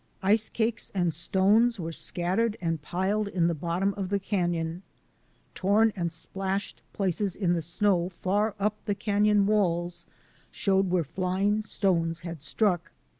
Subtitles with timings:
[0.23, 4.81] Ice cakes and stones were scattered and piled in the bottom of the canon.
[5.53, 10.07] Torn and splashed places in the snow far up on the canon walls
[10.49, 12.91] showed where flying stones had struck.